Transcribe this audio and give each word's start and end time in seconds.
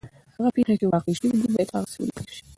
هغه 0.35 0.49
پېښې 0.55 0.75
چي 0.79 0.85
واقع 0.87 1.11
سوي 1.17 1.29
دي 1.41 1.49
باید 1.55 1.69
هغسي 1.77 1.97
ولیکل 1.99 2.25
سي. 2.35 2.41